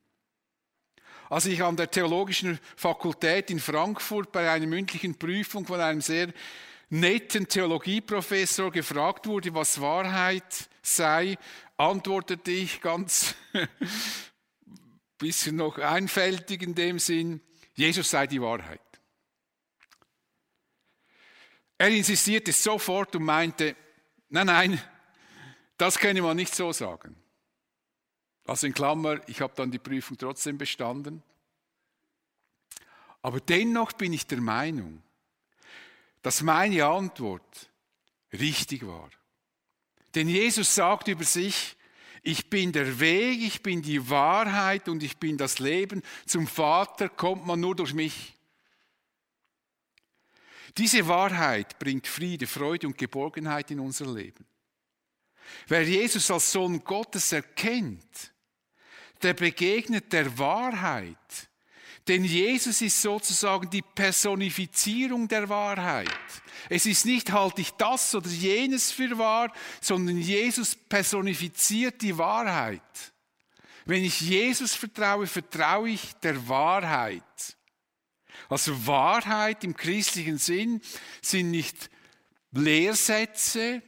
[1.30, 6.34] Als ich an der Theologischen Fakultät in Frankfurt bei einer mündlichen Prüfung von einem sehr
[6.89, 11.38] netten Theologieprofessor gefragt wurde, was Wahrheit sei,
[11.78, 13.36] antwortete ich ganz
[15.20, 17.42] bisschen noch einfältig in dem Sinn,
[17.76, 18.82] Jesus sei die Wahrheit.
[21.78, 23.76] Er insistierte sofort und meinte,
[24.30, 24.82] nein, nein,
[25.78, 27.15] das könne man nicht so sagen.
[28.50, 31.22] Also in Klammer, ich habe dann die Prüfung trotzdem bestanden.
[33.22, 35.04] Aber dennoch bin ich der Meinung,
[36.24, 37.70] dass meine Antwort
[38.34, 39.12] richtig war.
[40.16, 41.78] Denn Jesus sagt über sich,
[42.24, 46.02] ich bin der Weg, ich bin die Wahrheit und ich bin das Leben.
[46.26, 48.36] Zum Vater kommt man nur durch mich.
[50.76, 54.44] Diese Wahrheit bringt Friede, Freude und Geborgenheit in unser Leben.
[55.68, 58.34] Wer Jesus als Sohn Gottes erkennt,
[59.22, 61.18] der begegnet der Wahrheit.
[62.08, 66.10] Denn Jesus ist sozusagen die Personifizierung der Wahrheit.
[66.68, 72.82] Es ist nicht, halte ich das oder jenes für wahr, sondern Jesus personifiziert die Wahrheit.
[73.86, 77.24] Wenn ich Jesus vertraue, vertraue ich der Wahrheit.
[78.48, 80.82] Also Wahrheit im christlichen Sinn
[81.22, 81.90] sind nicht
[82.52, 83.82] Lehrsätze,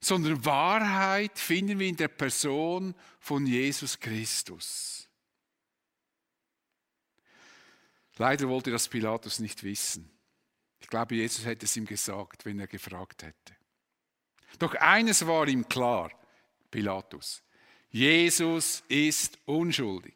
[0.00, 2.94] sondern Wahrheit finden wir in der Person
[3.26, 5.08] von Jesus Christus.
[8.18, 10.08] Leider wollte das Pilatus nicht wissen.
[10.78, 13.56] Ich glaube, Jesus hätte es ihm gesagt, wenn er gefragt hätte.
[14.60, 16.12] Doch eines war ihm klar,
[16.70, 17.42] Pilatus.
[17.90, 20.14] Jesus ist unschuldig.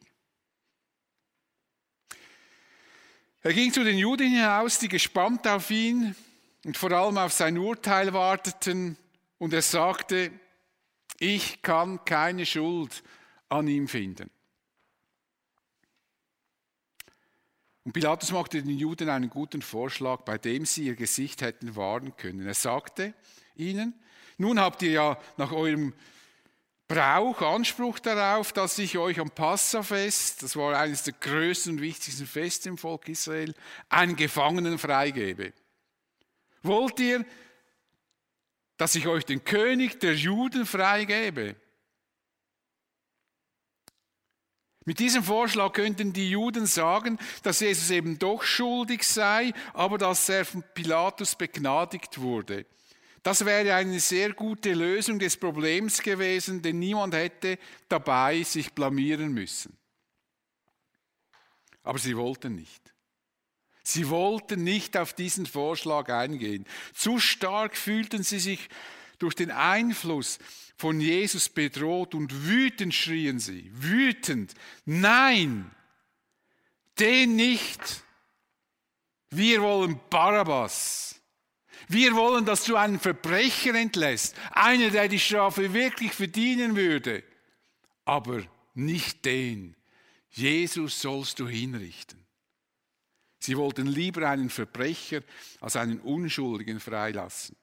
[3.41, 6.15] Er ging zu den Juden hinaus, die gespannt auf ihn
[6.63, 8.97] und vor allem auf sein Urteil warteten.
[9.37, 10.31] Und er sagte,
[11.21, 13.03] ich kann keine Schuld
[13.47, 14.31] an ihm finden.
[17.83, 22.17] Und Pilatus machte den Juden einen guten Vorschlag, bei dem sie ihr Gesicht hätten wahren
[22.17, 22.45] können.
[22.47, 23.13] Er sagte
[23.55, 23.93] ihnen,
[24.37, 25.93] nun habt ihr ja nach eurem
[26.87, 32.25] Brauch Anspruch darauf, dass ich euch am Passafest, das war eines der größten und wichtigsten
[32.25, 33.53] Feste im Volk Israel,
[33.89, 35.53] einen Gefangenen freigebe.
[36.63, 37.25] Wollt ihr,
[38.81, 41.55] dass ich euch den König der Juden freigebe.
[44.85, 50.27] Mit diesem Vorschlag könnten die Juden sagen, dass Jesus eben doch schuldig sei, aber dass
[50.29, 52.65] er von Pilatus begnadigt wurde.
[53.21, 59.31] Das wäre eine sehr gute Lösung des Problems gewesen, denn niemand hätte dabei sich blamieren
[59.31, 59.77] müssen.
[61.83, 62.80] Aber sie wollten nicht.
[63.83, 66.65] Sie wollten nicht auf diesen Vorschlag eingehen.
[66.93, 68.69] Zu stark fühlten sie sich
[69.17, 70.39] durch den Einfluss
[70.77, 74.53] von Jesus bedroht und wütend schrien sie, wütend,
[74.85, 75.69] nein,
[76.99, 78.03] den nicht.
[79.29, 81.21] Wir wollen Barabbas.
[81.87, 87.23] Wir wollen, dass du einen Verbrecher entlässt, einer, der die Strafe wirklich verdienen würde,
[88.05, 89.75] aber nicht den.
[90.29, 92.20] Jesus sollst du hinrichten.
[93.41, 95.23] Sie wollten lieber einen Verbrecher
[95.59, 97.57] als einen Unschuldigen freilassen.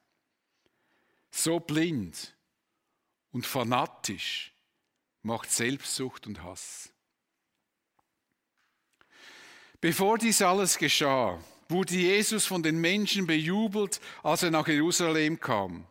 [1.31, 2.37] So blind
[3.31, 4.53] und fanatisch
[5.23, 6.91] macht Selbstsucht und Hass.
[9.81, 15.87] Bevor dies alles geschah, wurde Jesus von den Menschen bejubelt, als er nach Jerusalem kam.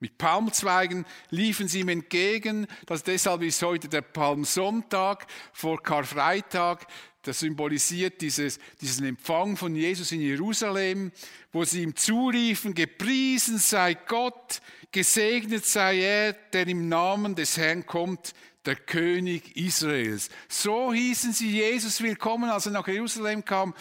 [0.00, 2.68] Mit Palmzweigen liefen sie ihm entgegen.
[2.86, 6.86] Das deshalb ist heute der Palmsonntag vor Karfreitag
[7.22, 11.12] das symbolisiert dieses, diesen Empfang von Jesus in Jerusalem,
[11.52, 14.60] wo sie ihm zuriefen, gepriesen sei Gott,
[14.92, 20.30] gesegnet sei er, der im Namen des Herrn kommt, der König Israels.
[20.48, 23.74] So hießen sie Jesus willkommen, als er nach Jerusalem kam,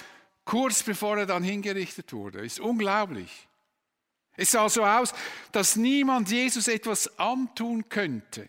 [0.46, 2.40] kurz bevor er dann hingerichtet wurde.
[2.40, 3.48] Ist unglaublich.
[4.36, 5.14] Es sah so aus,
[5.52, 8.48] dass niemand Jesus etwas antun könnte.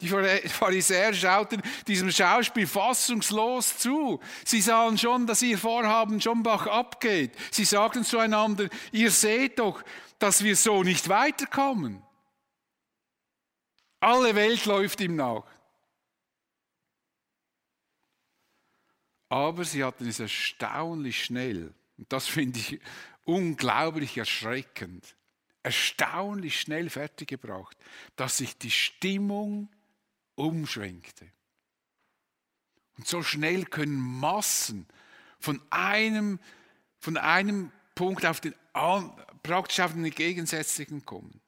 [0.00, 4.20] Die Pharisäer schauten diesem Schauspiel fassungslos zu.
[4.44, 7.32] Sie sahen schon, dass ihr Vorhaben schon bach abgeht.
[7.50, 9.82] Sie sagten zueinander, ihr seht doch,
[10.20, 12.00] dass wir so nicht weiterkommen.
[13.98, 15.44] Alle Welt läuft ihm nach.
[19.28, 22.80] Aber sie hatten es erstaunlich schnell, und das finde ich
[23.24, 25.16] unglaublich erschreckend,
[25.62, 27.76] erstaunlich schnell fertiggebracht,
[28.16, 29.68] dass sich die Stimmung
[30.38, 31.30] umschwenkte.
[32.96, 34.86] Und so schnell können Massen
[35.38, 36.40] von einem,
[36.98, 38.54] von einem Punkt auf den
[39.42, 41.40] praktisch auf den gegensätzlichen kommen.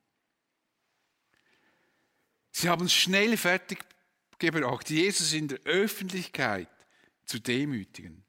[2.51, 3.84] Sie haben es schnell fertig
[4.38, 6.68] gebracht, Jesus in der Öffentlichkeit
[7.24, 8.24] zu demütigen.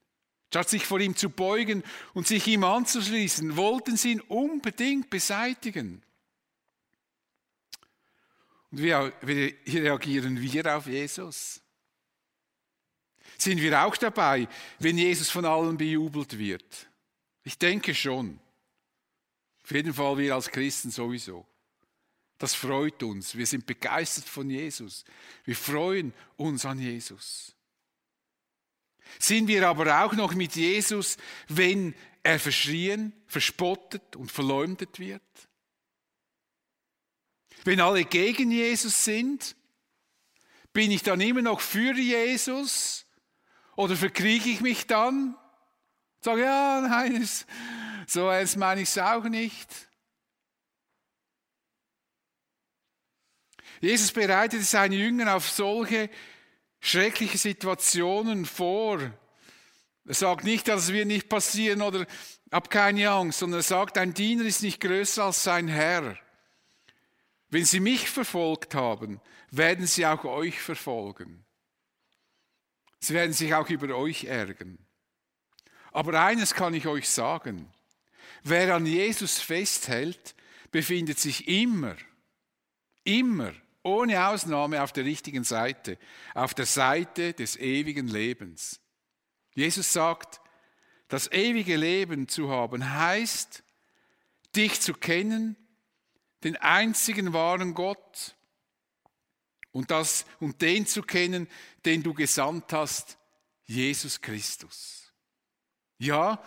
[0.50, 1.82] Statt sich vor ihm zu beugen
[2.14, 6.04] und sich ihm anzuschließen, wollten sie ihn unbedingt beseitigen.
[8.72, 11.62] Und wie reagieren wir auf Jesus?
[13.38, 14.48] Sind wir auch dabei,
[14.80, 16.88] wenn Jesus von allen bejubelt wird?
[17.44, 18.40] Ich denke schon.
[19.64, 21.46] Auf jeden Fall wir als Christen sowieso.
[22.38, 23.36] Das freut uns.
[23.36, 25.06] Wir sind begeistert von Jesus.
[25.44, 27.56] Wir freuen uns an Jesus.
[29.20, 31.18] Sind wir aber auch noch mit Jesus,
[31.48, 31.94] wenn
[32.24, 35.22] er verschrien, verspottet und verleumdet wird?
[37.64, 39.56] Wenn alle gegen Jesus sind,
[40.74, 43.06] bin ich dann immer noch für Jesus?
[43.76, 45.36] Oder verkriege ich mich dann?
[46.22, 47.28] Sage, ja, nein,
[48.08, 49.70] so ernst meine ich es auch nicht.
[53.80, 56.10] Jesus bereitete seine Jünger auf solche
[56.80, 59.00] schreckliche Situationen vor.
[60.06, 62.06] Er sagt nicht, dass es wird nicht passieren oder
[62.52, 66.18] hab keine Angst, sondern er sagt, ein Diener ist nicht größer als sein Herr.
[67.52, 69.20] Wenn sie mich verfolgt haben,
[69.52, 71.46] werden sie auch euch verfolgen.
[73.00, 74.78] Sie werden sich auch über euch ärgern.
[75.92, 77.70] Aber eines kann ich euch sagen.
[78.44, 80.34] Wer an Jesus festhält,
[80.72, 81.98] befindet sich immer,
[83.04, 85.98] immer ohne Ausnahme auf der richtigen Seite,
[86.34, 88.80] auf der Seite des ewigen Lebens.
[89.56, 90.40] Jesus sagt,
[91.10, 93.64] das ewige Leben zu haben heißt,
[94.56, 95.58] dich zu kennen,
[96.44, 98.36] den einzigen wahren Gott
[99.72, 101.48] und, das, und den zu kennen,
[101.86, 103.18] den du gesandt hast,
[103.66, 105.14] Jesus Christus.
[105.98, 106.44] Ja,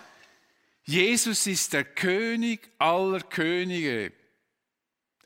[0.85, 4.13] Jesus ist der König aller Könige.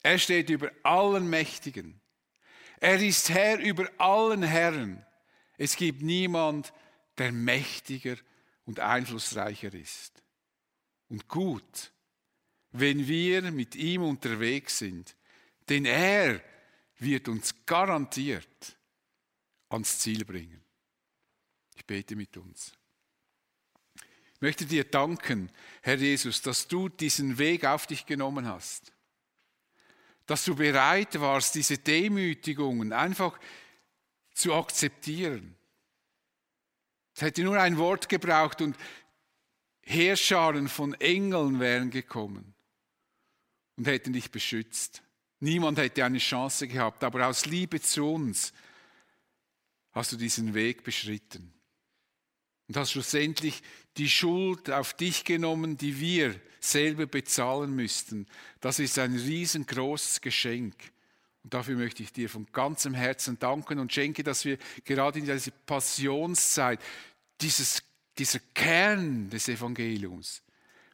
[0.02, 2.00] Er steht über allen Mächtigen.
[2.80, 5.04] Er ist Herr über allen Herren.
[5.56, 6.72] Es gibt niemand,
[7.18, 8.16] der mächtiger
[8.64, 10.22] und einflussreicher ist.
[11.08, 11.92] Und gut,
[12.72, 15.16] wenn wir mit ihm unterwegs sind,
[15.68, 16.42] denn er
[16.98, 18.76] wird uns garantiert
[19.68, 20.62] ans Ziel bringen.
[21.76, 22.72] Ich bete mit uns.
[24.34, 25.50] Ich möchte dir danken,
[25.82, 28.92] Herr Jesus, dass du diesen Weg auf dich genommen hast
[30.28, 33.40] dass du bereit warst, diese Demütigungen einfach
[34.34, 35.56] zu akzeptieren.
[37.14, 38.76] Es hätte nur ein Wort gebraucht und
[39.80, 42.54] Heerscharen von Engeln wären gekommen
[43.78, 45.02] und hätten dich beschützt.
[45.40, 48.52] Niemand hätte eine Chance gehabt, aber aus Liebe zu uns
[49.92, 51.54] hast du diesen Weg beschritten
[52.66, 53.62] und hast schlussendlich
[53.96, 58.26] die Schuld auf dich genommen, die wir selber bezahlen müssten.
[58.60, 60.74] Das ist ein riesengroßes Geschenk.
[61.44, 65.24] Und dafür möchte ich dir von ganzem Herzen danken und schenke, dass wir gerade in
[65.24, 66.80] dieser Passionszeit
[67.40, 67.82] dieses,
[68.18, 70.42] dieser Kern des Evangeliums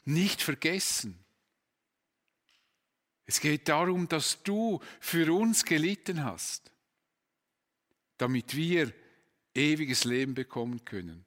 [0.05, 1.24] nicht vergessen.
[3.27, 6.73] Es geht darum, dass du für uns gelitten hast,
[8.19, 8.93] damit wir
[9.55, 11.25] ewiges Leben bekommen können.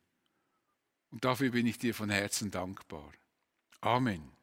[1.10, 3.12] Und dafür bin ich dir von Herzen dankbar.
[3.82, 4.37] Amen.